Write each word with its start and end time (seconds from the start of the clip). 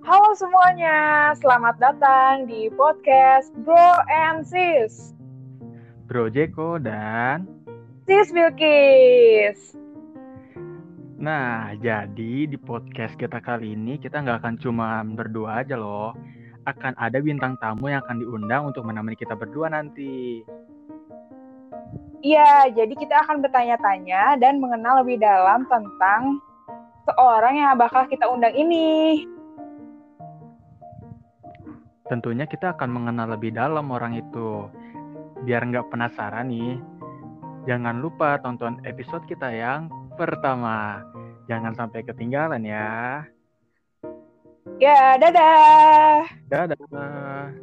Halo 0.00 0.32
semuanya, 0.32 1.30
selamat 1.36 1.76
datang 1.76 2.48
di 2.48 2.72
podcast 2.72 3.52
Bro 3.60 4.00
and 4.08 4.48
Sis. 4.48 5.12
Bro 6.08 6.32
Jeko 6.32 6.80
dan 6.80 7.44
Sis 8.08 8.32
Bilkis. 8.32 9.76
Nah, 11.20 11.76
jadi 11.76 12.48
di 12.48 12.56
podcast 12.56 13.12
kita 13.20 13.44
kali 13.44 13.76
ini 13.76 14.00
kita 14.00 14.24
nggak 14.24 14.40
akan 14.40 14.56
cuma 14.56 15.04
berdua 15.04 15.60
aja 15.60 15.76
loh. 15.76 16.16
Akan 16.64 16.96
ada 16.96 17.20
bintang 17.20 17.60
tamu 17.60 17.92
yang 17.92 18.00
akan 18.00 18.24
diundang 18.24 18.72
untuk 18.72 18.88
menemani 18.88 19.20
kita 19.20 19.36
berdua 19.36 19.68
nanti. 19.68 20.40
Iya, 22.24 22.72
jadi 22.72 22.96
kita 22.96 23.28
akan 23.28 23.44
bertanya-tanya 23.44 24.40
dan 24.40 24.64
mengenal 24.64 25.04
lebih 25.04 25.20
dalam 25.20 25.68
tentang 25.68 26.40
seorang 27.04 27.60
yang 27.60 27.76
bakal 27.76 28.08
kita 28.08 28.24
undang 28.32 28.56
ini. 28.56 29.28
Tentunya 32.10 32.42
kita 32.42 32.74
akan 32.74 32.90
mengenal 32.90 33.38
lebih 33.38 33.54
dalam 33.54 33.86
orang 33.94 34.18
itu. 34.18 34.66
Biar 35.46 35.62
nggak 35.62 35.94
penasaran 35.94 36.50
nih, 36.50 36.74
jangan 37.70 38.02
lupa 38.02 38.42
tonton 38.42 38.82
episode 38.82 39.22
kita 39.30 39.46
yang 39.54 39.86
pertama. 40.18 41.06
Jangan 41.46 41.70
sampai 41.78 42.02
ketinggalan 42.02 42.66
ya. 42.66 43.22
Ya, 44.82 45.14
dadah. 45.22 46.26
Dadah. 46.50 47.54